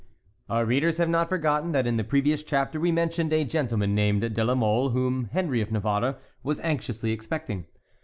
Our 0.49 0.65
readers 0.65 0.97
have 0.97 1.09
not 1.09 1.29
forgotten 1.29 1.73
that 1.73 1.85
in 1.85 1.95
the 1.95 2.03
previous 2.03 2.41
chapter 2.41 2.79
we 2.79 2.91
mentioned 2.91 3.31
a 3.31 3.43
gentleman 3.43 3.93
named 3.93 4.33
De 4.33 4.43
la 4.43 4.55
Mole 4.55 4.89
whom 4.89 5.25
Henry 5.25 5.61
of 5.61 5.71
Navarre 5.71 6.17
was 6.41 6.59
anxiously 6.61 7.11
expecting. 7.11 7.67